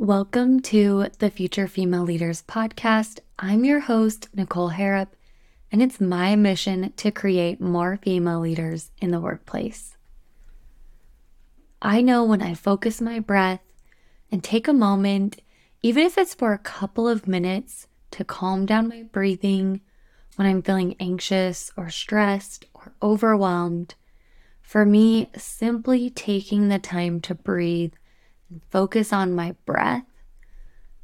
Welcome 0.00 0.60
to 0.60 1.08
the 1.18 1.28
Future 1.28 1.66
Female 1.66 2.04
Leaders 2.04 2.44
podcast. 2.46 3.18
I'm 3.36 3.64
your 3.64 3.80
host, 3.80 4.28
Nicole 4.32 4.68
Harrop, 4.68 5.08
and 5.72 5.82
it's 5.82 6.00
my 6.00 6.36
mission 6.36 6.92
to 6.98 7.10
create 7.10 7.60
more 7.60 7.98
female 8.00 8.38
leaders 8.38 8.92
in 9.00 9.10
the 9.10 9.18
workplace. 9.18 9.96
I 11.82 12.00
know 12.00 12.22
when 12.22 12.40
I 12.40 12.54
focus 12.54 13.00
my 13.00 13.18
breath 13.18 13.60
and 14.30 14.44
take 14.44 14.68
a 14.68 14.72
moment, 14.72 15.40
even 15.82 16.06
if 16.06 16.16
it's 16.16 16.32
for 16.32 16.52
a 16.52 16.58
couple 16.58 17.08
of 17.08 17.26
minutes, 17.26 17.88
to 18.12 18.24
calm 18.24 18.66
down 18.66 18.86
my 18.86 19.02
breathing 19.02 19.80
when 20.36 20.46
I'm 20.46 20.62
feeling 20.62 20.94
anxious 21.00 21.72
or 21.76 21.90
stressed 21.90 22.66
or 22.72 22.92
overwhelmed, 23.02 23.96
for 24.62 24.86
me, 24.86 25.28
simply 25.36 26.08
taking 26.08 26.68
the 26.68 26.78
time 26.78 27.20
to 27.22 27.34
breathe 27.34 27.94
and 28.50 28.62
focus 28.70 29.12
on 29.12 29.34
my 29.34 29.54
breath 29.66 30.04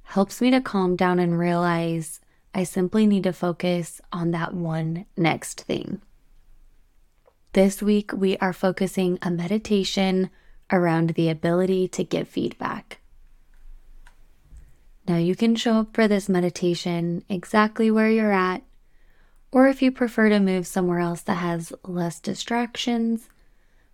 helps 0.04 0.40
me 0.40 0.50
to 0.50 0.60
calm 0.60 0.96
down 0.96 1.18
and 1.18 1.38
realize 1.38 2.20
I 2.54 2.64
simply 2.64 3.06
need 3.06 3.24
to 3.24 3.32
focus 3.32 4.00
on 4.12 4.30
that 4.30 4.54
one 4.54 5.06
next 5.16 5.62
thing. 5.62 6.00
This 7.52 7.82
week, 7.82 8.12
we 8.12 8.36
are 8.38 8.52
focusing 8.52 9.18
a 9.22 9.30
meditation 9.30 10.30
around 10.70 11.10
the 11.10 11.28
ability 11.28 11.88
to 11.88 12.04
give 12.04 12.28
feedback. 12.28 13.00
Now, 15.06 15.16
you 15.16 15.36
can 15.36 15.54
show 15.54 15.74
up 15.80 15.94
for 15.94 16.08
this 16.08 16.28
meditation 16.28 17.24
exactly 17.28 17.90
where 17.90 18.10
you're 18.10 18.32
at, 18.32 18.62
or 19.52 19.68
if 19.68 19.82
you 19.82 19.92
prefer 19.92 20.28
to 20.28 20.40
move 20.40 20.66
somewhere 20.66 21.00
else 21.00 21.22
that 21.22 21.34
has 21.34 21.72
less 21.84 22.20
distractions, 22.20 23.28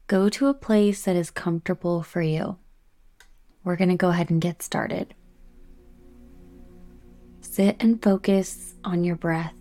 go 0.06 0.28
to 0.28 0.46
a 0.46 0.54
place 0.54 1.04
that 1.04 1.16
is 1.16 1.30
comfortable 1.30 2.02
for 2.02 2.22
you 2.22 2.56
we're 3.64 3.76
going 3.76 3.90
to 3.90 3.96
go 3.96 4.08
ahead 4.08 4.30
and 4.30 4.40
get 4.40 4.62
started. 4.62 5.14
Sit 7.40 7.76
and 7.80 8.02
focus 8.02 8.74
on 8.84 9.04
your 9.04 9.16
breath. 9.16 9.54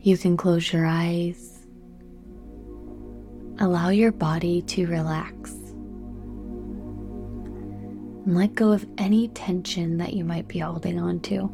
You 0.00 0.18
can 0.18 0.36
close 0.36 0.72
your 0.72 0.86
eyes. 0.86 1.66
Allow 3.58 3.88
your 3.88 4.12
body 4.12 4.62
to 4.62 4.86
relax. 4.86 5.52
And 8.24 8.36
let 8.36 8.54
go 8.54 8.72
of 8.72 8.86
any 8.98 9.28
tension 9.28 9.96
that 9.98 10.12
you 10.12 10.24
might 10.24 10.46
be 10.48 10.58
holding 10.58 11.00
on 11.00 11.20
to. 11.20 11.50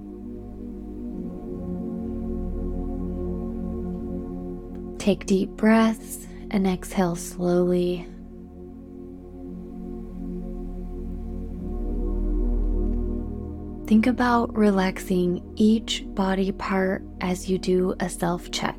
Take 4.99 5.27
deep 5.27 5.51
breaths 5.51 6.27
and 6.51 6.67
exhale 6.67 7.17
slowly 7.17 8.07
Think 13.93 14.07
about 14.07 14.57
relaxing 14.57 15.53
each 15.55 16.03
body 16.15 16.51
part 16.51 17.05
as 17.21 17.51
you 17.51 17.59
do 17.59 17.95
a 18.01 18.09
self 18.09 18.51
check. 18.51 18.79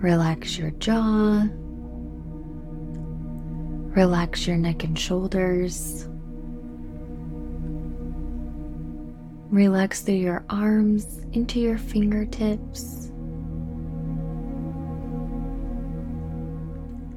Relax 0.00 0.56
your 0.56 0.70
jaw. 0.70 1.46
Relax 3.94 4.46
your 4.46 4.56
neck 4.56 4.82
and 4.82 4.98
shoulders. 4.98 6.08
Relax 9.50 10.00
through 10.00 10.14
your 10.14 10.42
arms 10.48 11.20
into 11.34 11.60
your 11.60 11.76
fingertips. 11.76 13.12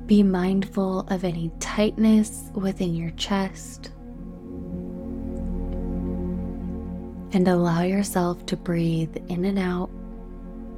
Be 0.07 0.23
mindful 0.23 1.07
of 1.07 1.23
any 1.23 1.53
tightness 1.61 2.49
within 2.53 2.93
your 2.93 3.11
chest. 3.11 3.93
And 7.35 7.49
allow 7.49 7.81
yourself 7.81 8.45
to 8.45 8.55
breathe 8.55 9.13
in 9.27 9.43
and 9.43 9.59
out 9.59 9.89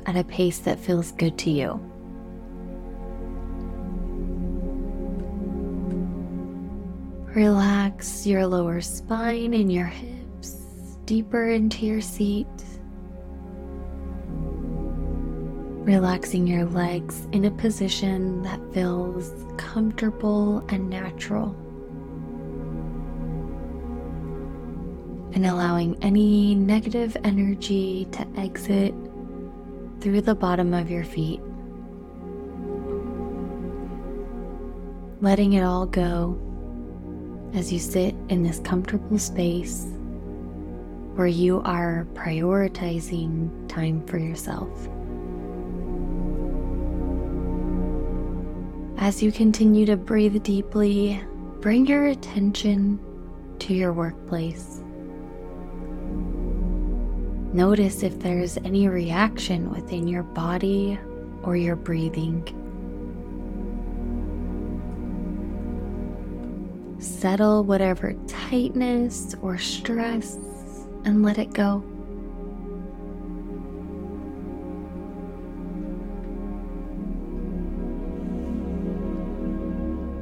at 0.07 0.15
a 0.15 0.23
pace 0.23 0.57
that 0.57 0.79
feels 0.79 1.11
good 1.11 1.37
to 1.37 1.51
you. 1.51 1.79
Relax 7.35 8.25
your 8.25 8.47
lower 8.47 8.81
spine 8.81 9.53
and 9.53 9.71
your 9.71 9.85
hips 9.85 10.97
deeper 11.05 11.49
into 11.49 11.85
your 11.85 12.01
seat. 12.01 12.47
Relaxing 15.85 16.47
your 16.47 16.65
legs 16.65 17.27
in 17.33 17.45
a 17.45 17.51
position 17.51 18.41
that 18.41 18.59
feels 18.73 19.31
comfortable 19.57 20.65
and 20.69 20.89
natural. 20.89 21.55
And 25.37 25.45
allowing 25.45 25.95
any 26.03 26.55
negative 26.55 27.15
energy 27.23 28.07
to 28.11 28.27
exit 28.37 28.91
through 30.01 30.19
the 30.19 30.33
bottom 30.33 30.73
of 30.73 30.89
your 30.89 31.03
feet. 31.03 31.39
Letting 35.21 35.53
it 35.53 35.61
all 35.61 35.85
go 35.85 36.39
as 37.53 37.71
you 37.71 37.77
sit 37.77 38.15
in 38.29 38.41
this 38.41 38.59
comfortable 38.61 39.19
space 39.19 39.85
where 41.13 41.27
you 41.27 41.61
are 41.65 42.07
prioritizing 42.15 43.69
time 43.69 44.03
for 44.07 44.17
yourself. 44.17 44.89
As 48.97 49.21
you 49.21 49.31
continue 49.31 49.85
to 49.85 49.97
breathe 49.97 50.41
deeply, 50.41 51.23
bring 51.59 51.85
your 51.85 52.07
attention 52.07 52.99
to 53.59 53.75
your 53.75 53.93
workplace. 53.93 54.81
Notice 57.57 58.03
if 58.03 58.19
there's 58.19 58.57
any 58.57 58.87
reaction 58.87 59.71
within 59.71 60.07
your 60.07 60.21
body 60.21 60.99
or 61.41 61.57
your 61.57 61.75
breathing. 61.75 62.43
Settle 66.99 67.63
whatever 67.63 68.13
tightness 68.27 69.33
or 69.41 69.57
stress 69.57 70.35
and 71.03 71.23
let 71.23 71.39
it 71.39 71.51
go. 71.53 71.77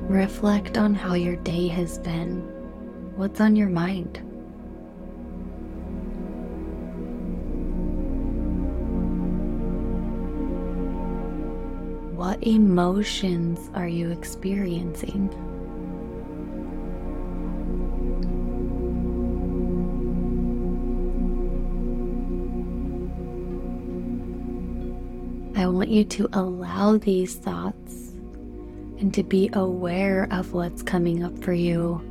Reflect 0.08 0.78
on 0.78 0.94
how 0.94 1.16
your 1.16 1.36
day 1.36 1.68
has 1.68 2.00
been. 2.00 2.40
What's 3.18 3.42
on 3.42 3.58
your 3.58 3.68
mind? 3.68 4.22
What 12.26 12.42
emotions 12.42 13.70
are 13.76 13.88
you 13.88 14.10
experiencing? 14.10 15.30
I 25.56 25.68
want 25.68 25.90
you 25.90 26.04
to 26.04 26.28
allow 26.34 26.98
these 26.98 27.36
thoughts 27.36 28.14
and 28.98 29.14
to 29.14 29.22
be 29.22 29.52
aware 29.54 30.28
of 30.32 30.54
what's 30.54 30.82
coming 30.82 31.24
up 31.24 31.38
for 31.38 31.54
you. 31.54 32.02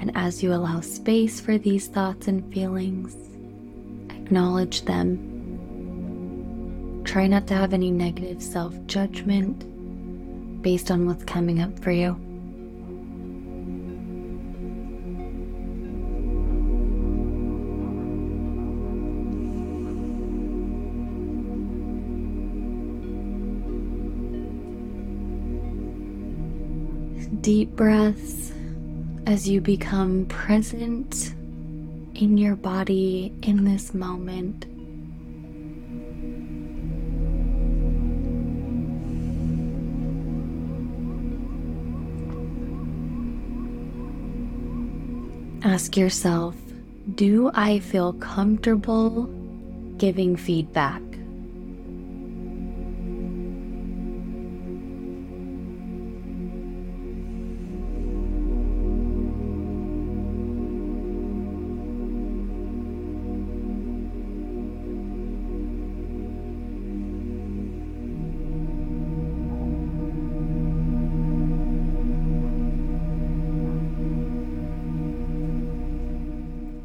And 0.00 0.10
as 0.14 0.42
you 0.42 0.54
allow 0.54 0.80
space 0.80 1.38
for 1.38 1.58
these 1.58 1.86
thoughts 1.86 2.28
and 2.28 2.50
feelings, 2.50 3.14
acknowledge 4.08 4.86
them 4.86 5.31
Try 7.04 7.26
not 7.26 7.46
to 7.48 7.54
have 7.54 7.72
any 7.74 7.90
negative 7.90 8.42
self 8.42 8.74
judgment 8.86 10.62
based 10.62 10.90
on 10.90 11.06
what's 11.06 11.24
coming 11.24 11.60
up 11.60 11.78
for 11.80 11.90
you. 11.90 12.16
Deep 27.40 27.70
breaths 27.70 28.52
as 29.26 29.48
you 29.48 29.60
become 29.60 30.26
present 30.26 31.34
in 32.14 32.38
your 32.38 32.54
body 32.54 33.32
in 33.42 33.64
this 33.64 33.92
moment. 33.92 34.66
Ask 45.64 45.96
yourself 45.96 46.56
Do 47.14 47.50
I 47.54 47.78
feel 47.78 48.14
comfortable 48.14 49.26
giving 49.96 50.34
feedback? 50.34 51.00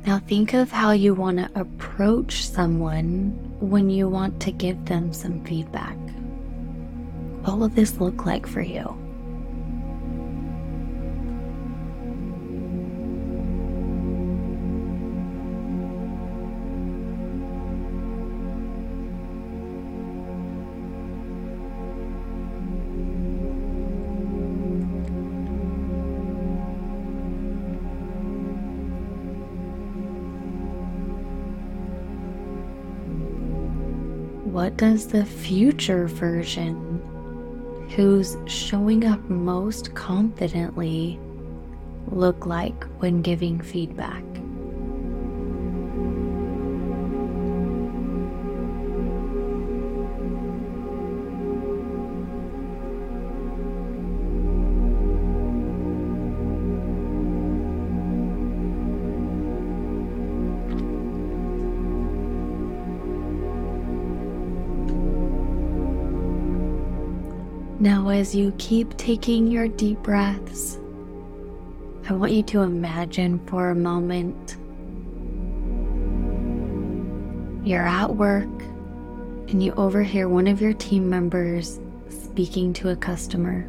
Now 0.07 0.19
think 0.19 0.54
of 0.54 0.71
how 0.71 0.92
you 0.92 1.13
want 1.13 1.38
to 1.38 1.50
approach 1.59 2.48
someone 2.48 3.31
when 3.59 3.89
you 3.89 4.07
want 4.07 4.39
to 4.44 4.54
give 4.54 4.86
them 4.86 5.12
some 5.12 5.44
feedback. 5.44 5.98
What 7.42 7.57
will 7.57 7.68
this 7.68 8.00
look 8.00 8.25
like 8.25 8.48
for 8.48 8.62
you? 8.62 8.98
What 34.57 34.75
does 34.75 35.06
the 35.09 35.24
future 35.24 36.07
version, 36.07 36.75
who's 37.95 38.36
showing 38.48 39.06
up 39.06 39.21
most 39.30 39.94
confidently, 39.94 41.19
look 42.07 42.48
like 42.48 42.83
when 42.98 43.21
giving 43.21 43.62
feedback? 43.62 44.24
Now, 67.88 68.10
as 68.10 68.36
you 68.36 68.54
keep 68.57 68.98
taking 68.98 69.48
your 69.48 69.69
deep 69.69 70.04
breaths, 70.04 70.78
I 72.10 72.12
want 72.12 72.34
you 72.34 72.44
to 72.44 72.63
imagine 72.63 73.39
for 73.48 73.69
a 73.69 73.75
moment 73.75 74.57
you're 77.66 77.88
at 77.88 78.13
work 78.13 78.62
and 79.48 79.63
you 79.63 79.72
overhear 79.78 80.28
one 80.28 80.48
of 80.48 80.62
your 80.62 80.74
team 80.74 81.10
members 81.10 81.80
speaking 82.10 82.74
to 82.74 82.89
a 82.89 82.95
customer. 82.98 83.62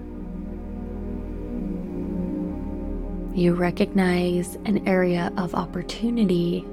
You 3.36 3.54
recognize 3.54 4.56
an 4.64 4.88
area 4.88 5.32
of 5.36 5.54
opportunity 5.54 6.66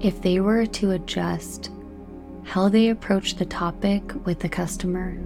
if 0.00 0.22
they 0.22 0.40
were 0.40 0.66
to 0.66 0.90
adjust 0.90 1.70
how 2.42 2.68
they 2.68 2.88
approach 2.88 3.36
the 3.36 3.46
topic 3.46 4.02
with 4.26 4.40
the 4.40 4.48
customer. 4.48 5.16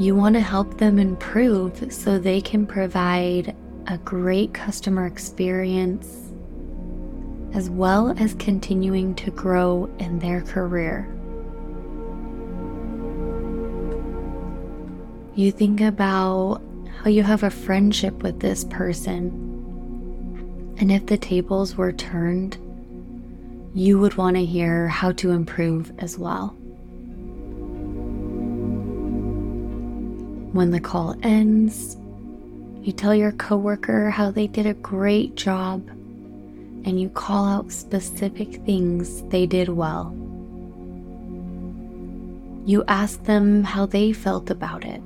You 0.00 0.14
want 0.14 0.34
to 0.34 0.40
help 0.40 0.78
them 0.78 0.98
improve 0.98 1.92
so 1.92 2.18
they 2.18 2.40
can 2.40 2.66
provide 2.66 3.54
a 3.86 3.98
great 3.98 4.54
customer 4.54 5.04
experience 5.04 6.32
as 7.52 7.68
well 7.68 8.14
as 8.18 8.32
continuing 8.36 9.14
to 9.16 9.30
grow 9.30 9.90
in 9.98 10.18
their 10.18 10.40
career. 10.40 11.06
You 15.34 15.52
think 15.52 15.82
about 15.82 16.62
how 17.02 17.10
you 17.10 17.22
have 17.22 17.42
a 17.42 17.50
friendship 17.50 18.22
with 18.22 18.40
this 18.40 18.64
person, 18.64 19.28
and 20.78 20.90
if 20.90 21.04
the 21.04 21.18
tables 21.18 21.76
were 21.76 21.92
turned, 21.92 22.56
you 23.74 23.98
would 23.98 24.16
want 24.16 24.36
to 24.36 24.46
hear 24.46 24.88
how 24.88 25.12
to 25.12 25.32
improve 25.32 25.92
as 25.98 26.16
well. 26.16 26.56
When 30.52 30.72
the 30.72 30.80
call 30.80 31.14
ends, 31.22 31.96
you 32.82 32.92
tell 32.92 33.14
your 33.14 33.30
coworker 33.32 34.10
how 34.10 34.32
they 34.32 34.48
did 34.48 34.66
a 34.66 34.74
great 34.74 35.36
job 35.36 35.88
and 35.88 37.00
you 37.00 37.08
call 37.08 37.46
out 37.46 37.70
specific 37.70 38.56
things 38.64 39.22
they 39.28 39.46
did 39.46 39.68
well. 39.68 40.12
You 42.64 42.82
ask 42.88 43.22
them 43.24 43.62
how 43.62 43.86
they 43.86 44.12
felt 44.12 44.50
about 44.50 44.84
it. 44.84 45.00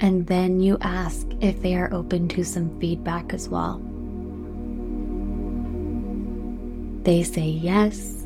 And 0.00 0.26
then 0.26 0.60
you 0.60 0.76
ask 0.80 1.26
if 1.40 1.62
they 1.62 1.76
are 1.76 1.92
open 1.94 2.28
to 2.28 2.44
some 2.44 2.78
feedback 2.78 3.32
as 3.32 3.48
well. 3.48 3.80
They 7.04 7.22
say 7.22 7.46
yes 7.46 8.21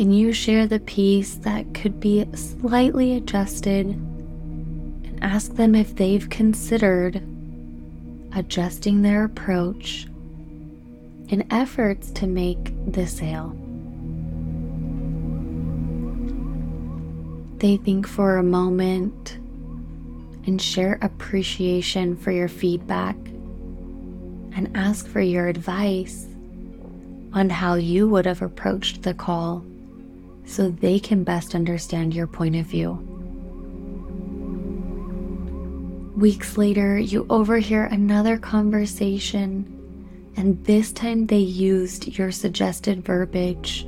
and 0.00 0.16
you 0.16 0.32
share 0.32 0.66
the 0.66 0.80
piece 0.80 1.34
that 1.34 1.74
could 1.74 2.00
be 2.00 2.26
slightly 2.34 3.18
adjusted 3.18 3.84
and 3.86 5.18
ask 5.20 5.56
them 5.56 5.74
if 5.74 5.94
they've 5.94 6.30
considered 6.30 7.16
adjusting 8.34 9.02
their 9.02 9.24
approach 9.24 10.06
in 11.28 11.46
efforts 11.50 12.10
to 12.12 12.26
make 12.26 12.72
the 12.90 13.06
sale. 13.06 13.54
They 17.58 17.76
think 17.76 18.08
for 18.08 18.38
a 18.38 18.42
moment 18.42 19.36
and 20.46 20.62
share 20.62 20.98
appreciation 21.02 22.16
for 22.16 22.30
your 22.30 22.48
feedback 22.48 23.16
and 24.56 24.74
ask 24.74 25.06
for 25.06 25.20
your 25.20 25.48
advice 25.48 26.26
on 27.34 27.50
how 27.50 27.74
you 27.74 28.08
would 28.08 28.24
have 28.24 28.40
approached 28.40 29.02
the 29.02 29.12
call 29.12 29.62
so 30.50 30.68
they 30.68 30.98
can 30.98 31.22
best 31.22 31.54
understand 31.54 32.12
your 32.12 32.26
point 32.26 32.56
of 32.56 32.66
view. 32.66 32.94
Weeks 36.16 36.58
later, 36.58 36.98
you 36.98 37.24
overhear 37.30 37.84
another 37.84 38.36
conversation, 38.36 40.32
and 40.36 40.62
this 40.64 40.90
time 40.92 41.26
they 41.26 41.38
used 41.38 42.18
your 42.18 42.32
suggested 42.32 43.04
verbiage, 43.04 43.82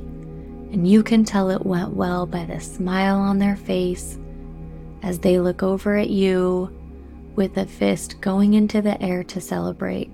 and 0.71 0.87
you 0.87 1.03
can 1.03 1.25
tell 1.25 1.49
it 1.49 1.65
went 1.65 1.93
well 1.93 2.25
by 2.25 2.45
the 2.45 2.61
smile 2.61 3.17
on 3.17 3.39
their 3.39 3.57
face 3.57 4.17
as 5.03 5.19
they 5.19 5.39
look 5.39 5.61
over 5.61 5.97
at 5.97 6.09
you 6.09 6.71
with 7.35 7.57
a 7.57 7.65
fist 7.65 8.21
going 8.21 8.53
into 8.53 8.81
the 8.81 8.99
air 9.03 9.21
to 9.25 9.41
celebrate. 9.41 10.09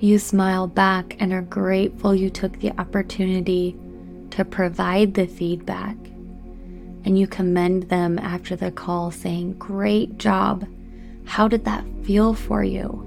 You 0.00 0.18
smile 0.18 0.66
back 0.66 1.16
and 1.20 1.32
are 1.32 1.40
grateful 1.40 2.16
you 2.16 2.30
took 2.30 2.58
the 2.58 2.72
opportunity 2.80 3.78
to 4.34 4.44
provide 4.44 5.14
the 5.14 5.26
feedback. 5.26 5.96
And 7.04 7.16
you 7.16 7.28
commend 7.28 7.84
them 7.84 8.18
after 8.18 8.56
the 8.56 8.72
call, 8.72 9.12
saying, 9.12 9.54
Great 9.54 10.18
job. 10.18 10.66
How 11.24 11.46
did 11.46 11.64
that 11.66 11.84
feel 12.02 12.34
for 12.34 12.64
you? 12.64 13.00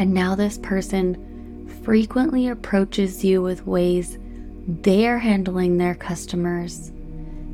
And 0.00 0.12
now 0.12 0.34
this 0.34 0.58
person 0.58 1.68
frequently 1.84 2.48
approaches 2.48 3.24
you 3.24 3.40
with 3.40 3.66
ways 3.66 4.18
they 4.66 5.06
are 5.06 5.18
handling 5.18 5.78
their 5.78 5.94
customers 5.94 6.88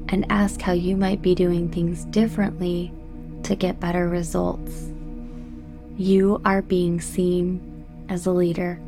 and 0.09 0.25
ask 0.30 0.62
how 0.62 0.73
you 0.73 0.97
might 0.97 1.21
be 1.21 1.35
doing 1.35 1.71
things 1.71 2.04
differently 2.06 2.90
to 3.42 3.54
get 3.54 3.80
better 3.80 4.09
results. 4.09 4.90
You 5.99 6.40
are 6.45 6.62
being 6.62 7.00
seen 7.00 7.85
as 8.09 8.26
a 8.26 8.33
leader. 8.33 8.80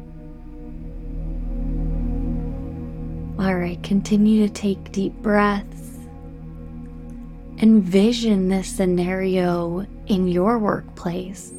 All 3.40 3.54
right, 3.54 3.80
continue 3.85 4.49
to 4.49 4.52
take 4.52 4.90
deep 4.90 5.12
breaths. 5.23 5.97
Envision 7.62 8.49
this 8.49 8.68
scenario 8.68 9.87
in 10.09 10.26
your 10.26 10.59
workplace. 10.59 11.52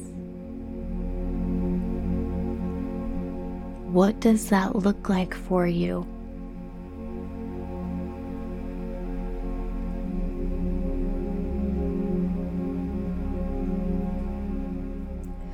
What 3.90 4.20
does 4.20 4.50
that 4.50 4.76
look 4.76 5.08
like 5.08 5.32
for 5.34 5.66
you? 5.66 6.06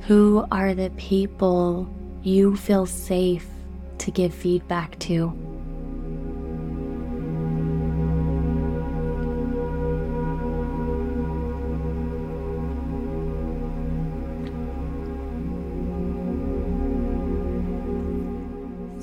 Who 0.01 0.45
are 0.51 0.73
the 0.73 0.89
people 0.97 1.89
you 2.21 2.57
feel 2.57 2.85
safe 2.85 3.47
to 3.99 4.11
give 4.11 4.33
feedback 4.33 4.99
to? 4.99 5.46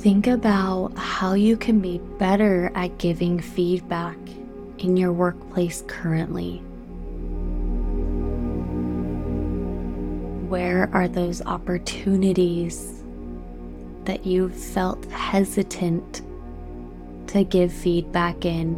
Think 0.04 0.26
about 0.26 0.96
how 0.98 1.32
you 1.32 1.56
can 1.56 1.80
be 1.80 1.98
better 2.18 2.70
at 2.74 2.98
giving 2.98 3.40
feedback 3.40 4.18
in 4.78 4.96
your 4.96 5.12
workplace 5.12 5.82
currently. 5.86 6.62
where 10.54 10.88
are 10.92 11.08
those 11.08 11.42
opportunities 11.42 13.02
that 14.04 14.24
you've 14.24 14.54
felt 14.54 15.04
hesitant 15.06 16.22
to 17.26 17.42
give 17.42 17.72
feedback 17.72 18.44
in? 18.44 18.74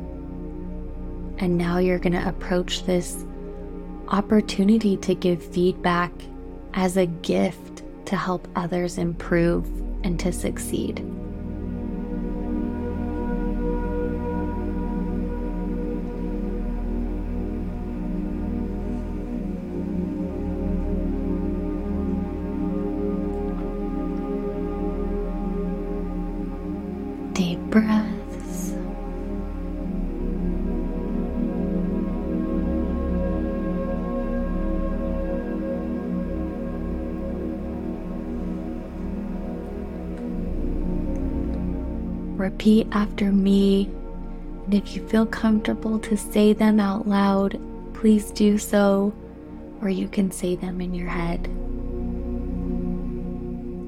And 1.39 1.59
now 1.59 1.77
you're 1.77 1.99
going 1.99 2.15
to 2.15 2.29
approach 2.29 2.85
this 2.85 3.27
opportunity 4.09 4.97
to 4.97 5.15
give 5.15 5.45
feedback 5.45 6.13
as 6.73 6.97
a 6.97 7.05
gift 7.05 7.83
to 8.07 8.17
help 8.17 8.49
others 8.57 8.97
improve 8.97 9.67
and 10.03 10.19
to 10.21 10.33
succeed. 10.33 11.05
Repeat 42.37 42.87
after 42.93 43.33
me, 43.33 43.87
and 44.67 44.75
if 44.75 44.95
you 44.95 45.07
feel 45.09 45.25
comfortable 45.25 45.99
to 46.01 46.19
say 46.19 46.53
them 46.53 46.79
out 46.79 47.09
loud, 47.09 47.59
please 47.95 48.31
do 48.31 48.59
so, 48.59 49.15
or 49.81 49.89
you 49.89 50.07
can 50.07 50.31
say 50.31 50.55
them 50.55 50.83
in 50.83 50.93
your 50.93 51.09
head. 51.09 51.49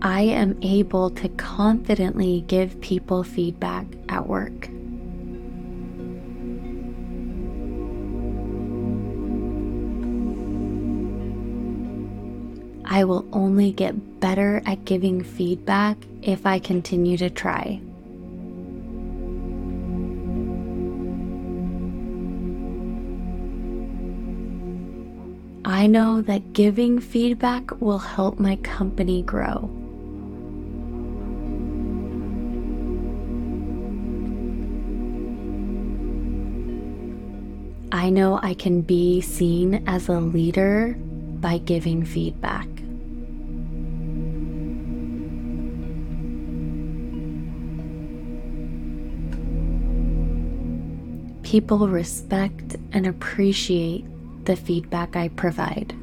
I 0.00 0.22
am 0.22 0.58
able 0.62 1.10
to 1.10 1.28
confidently 1.28 2.42
give 2.46 2.80
people 2.80 3.22
feedback 3.22 3.84
at 4.08 4.26
work. 4.26 4.70
I 12.86 13.04
will 13.04 13.26
only 13.32 13.72
get 13.72 14.20
better 14.20 14.62
at 14.64 14.86
giving 14.86 15.22
feedback 15.22 15.98
if 16.22 16.46
I 16.46 16.58
continue 16.58 17.18
to 17.18 17.28
try. 17.28 17.82
I 25.68 25.86
know 25.86 26.22
that 26.22 26.54
giving 26.54 26.98
feedback 26.98 27.78
will 27.78 27.98
help 27.98 28.38
my 28.38 28.56
company 28.56 29.20
grow. 29.20 29.68
I 37.92 38.08
know 38.08 38.40
I 38.42 38.54
can 38.54 38.80
be 38.80 39.20
seen 39.20 39.84
as 39.86 40.08
a 40.08 40.18
leader 40.18 40.96
by 40.98 41.58
giving 41.58 42.02
feedback. 42.02 42.66
People 51.42 51.88
respect 51.88 52.76
and 52.92 53.06
appreciate 53.06 54.06
the 54.48 54.56
feedback 54.56 55.14
I 55.14 55.28
provide. 55.28 55.94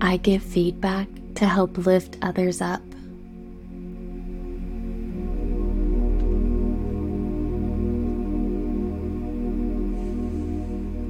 I 0.00 0.16
give 0.18 0.44
feedback 0.44 1.08
to 1.34 1.46
help 1.46 1.76
lift 1.76 2.18
others 2.22 2.60
up. 2.60 2.80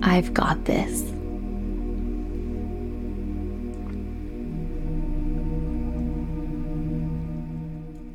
I've 0.02 0.32
got 0.32 0.64
this. 0.64 1.17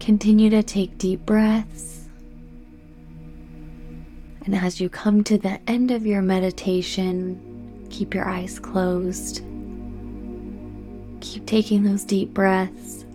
Continue 0.04 0.50
to 0.50 0.62
take 0.62 0.98
deep 0.98 1.26
breaths. 1.26 2.10
And 4.44 4.54
as 4.54 4.82
you 4.82 4.90
come 4.90 5.24
to 5.24 5.38
the 5.38 5.62
end 5.66 5.92
of 5.92 6.06
your 6.06 6.22
meditation, 6.22 7.88
keep 7.90 8.14
your 8.14 8.28
eyes 8.28 8.60
closed. 8.60 9.38
Keep 11.22 11.46
taking 11.46 11.84
those 11.84 12.04
deep 12.04 12.34
breaths. 12.34 13.06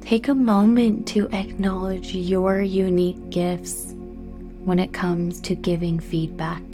Take 0.00 0.26
a 0.26 0.34
moment 0.34 1.06
to 1.06 1.28
acknowledge 1.32 2.12
your 2.12 2.60
unique 2.60 3.30
gifts 3.30 3.94
when 4.64 4.80
it 4.80 4.92
comes 4.92 5.40
to 5.42 5.54
giving 5.54 6.00
feedback. 6.00 6.64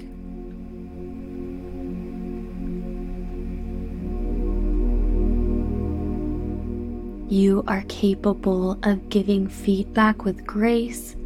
You 7.33 7.65
are 7.67 7.83
capable 7.89 8.73
of 8.83 9.09
giving 9.09 9.49
feedback 9.49 10.23
with 10.23 10.47
grace 10.47 11.17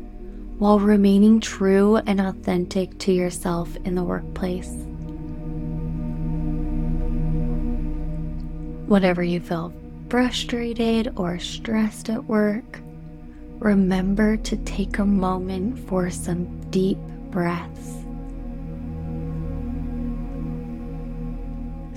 while 0.57 0.79
remaining 0.79 1.41
true 1.41 1.97
and 1.97 2.21
authentic 2.21 2.97
to 2.99 3.13
yourself 3.13 3.77
in 3.85 3.97
the 3.97 4.05
workplace. 4.05 4.71
Whatever 8.87 9.25
you 9.25 9.41
feel 9.41 9.73
frustrated 10.09 11.13
or 11.17 11.41
stressed 11.41 12.09
at 12.09 12.23
work, 12.27 12.79
remember 13.59 14.37
to 14.37 14.57
take 14.59 14.99
a 14.99 15.05
moment 15.05 15.77
for 15.89 16.09
some 16.09 16.61
deep 16.71 16.99
breaths. 17.33 17.91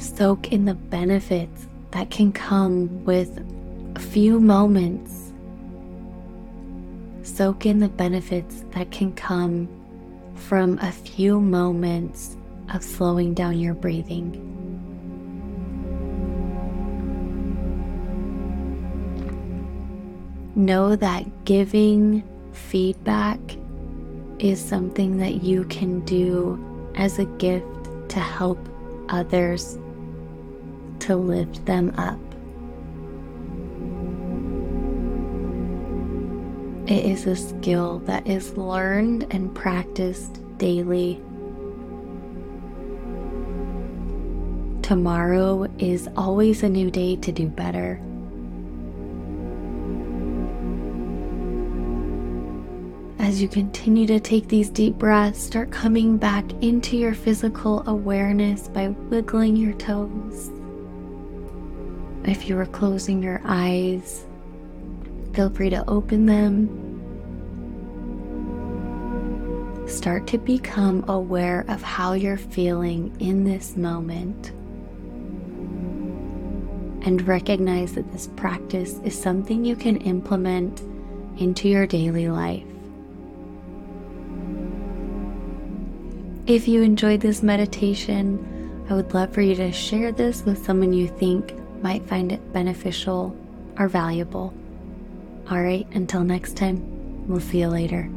Soak 0.04 0.52
in 0.52 0.66
the 0.66 0.74
benefits 0.74 1.68
that 1.92 2.10
can 2.10 2.32
come 2.32 3.06
with 3.06 3.40
few 4.12 4.40
moments. 4.40 5.32
Soak 7.22 7.68
in 7.68 7.78
the 7.78 7.90
benefits 7.90 8.66
that 8.72 8.90
can 8.90 9.14
come 9.14 9.70
from 10.34 10.80
a 10.80 10.92
few 10.92 11.40
moments 11.40 12.36
of 12.74 12.84
slowing 12.84 13.36
down 13.36 13.60
your 13.60 13.76
breathing. 13.76 14.46
Know 20.56 20.96
that 20.96 21.46
giving 21.46 22.24
feedback 22.52 23.40
is 24.40 24.60
something 24.60 25.18
that 25.18 25.44
you 25.44 25.66
can 25.66 26.00
do 26.06 26.58
as 26.96 27.20
a 27.20 27.26
gift 27.26 28.10
to 28.10 28.20
help 28.20 28.58
others 29.10 29.78
to 31.02 31.16
lift 31.16 31.64
them 31.68 31.94
up. 31.96 32.29
It 36.90 37.06
is 37.06 37.28
a 37.28 37.36
skill 37.36 38.00
that 38.06 38.26
is 38.26 38.58
learned 38.58 39.28
and 39.30 39.54
practiced 39.54 40.42
daily. 40.58 41.22
Tomorrow 44.82 45.68
is 45.78 46.10
always 46.18 46.64
a 46.64 46.68
new 46.68 46.90
day 46.90 47.16
to 47.18 47.32
do 47.32 47.46
better. 47.46 48.02
As 53.20 53.40
you 53.40 53.48
continue 53.48 54.08
to 54.08 54.20
take 54.20 54.48
these 54.48 54.72
deep 54.72 54.96
breaths, 54.96 55.40
start 55.40 55.70
coming 55.70 56.18
back 56.18 56.52
into 56.64 56.98
your 56.98 57.14
physical 57.14 57.88
awareness 57.88 58.68
by 58.68 58.88
wiggling 58.88 59.56
your 59.56 59.74
toes. 59.74 60.50
If 62.24 62.50
you 62.50 62.58
are 62.58 62.66
closing 62.66 63.22
your 63.22 63.42
eyes, 63.46 64.26
Feel 65.34 65.50
free 65.50 65.70
to 65.70 65.88
open 65.90 66.26
them. 66.26 66.86
Start 69.88 70.28
to 70.28 70.38
become 70.38 71.04
aware 71.08 71.66
of 71.68 71.82
how 71.82 72.14
you're 72.14 72.38
feeling 72.38 73.16
in 73.20 73.44
this 73.44 73.76
moment. 73.76 74.52
And 77.06 77.28
recognize 77.28 77.94
that 77.94 78.12
this 78.12 78.28
practice 78.36 79.00
is 79.04 79.20
something 79.20 79.66
you 79.66 79.76
can 79.76 79.98
implement 79.98 80.82
into 81.38 81.70
your 81.70 81.88
daily 81.88 82.28
life. 82.30 82.64
If 86.46 86.68
you 86.68 86.82
enjoyed 86.82 87.22
this 87.22 87.44
meditation, 87.44 88.86
I 88.90 88.96
would 88.96 89.14
love 89.14 89.34
for 89.34 89.42
you 89.42 89.56
to 89.56 89.72
share 89.72 90.12
this 90.12 90.44
with 90.44 90.66
someone 90.66 90.94
you 90.94 91.08
think 91.08 91.54
might 91.82 92.08
find 92.08 92.32
it 92.32 92.54
beneficial 92.54 93.36
or 93.78 93.88
valuable. 93.88 94.54
All 95.52 95.62
right, 95.62 95.88
until 95.94 96.24
next 96.24 96.58
time. 96.58 97.28
We'll 97.28 97.40
see 97.40 97.62
you 97.62 97.70
later. 97.70 98.08